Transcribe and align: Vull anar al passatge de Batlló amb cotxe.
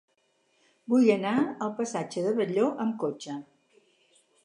Vull 0.93 1.09
anar 1.17 1.35
al 1.67 1.75
passatge 1.81 2.25
de 2.29 2.35
Batlló 2.43 2.67
amb 2.87 3.01
cotxe. 3.07 3.41